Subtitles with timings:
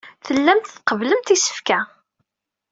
[0.25, 1.79] Tellamt tqebblemt isefka.